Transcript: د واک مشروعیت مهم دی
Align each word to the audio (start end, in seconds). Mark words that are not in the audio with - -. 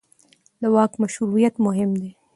د 0.61 0.63
واک 0.73 0.91
مشروعیت 1.03 1.55
مهم 1.65 1.91
دی 2.01 2.11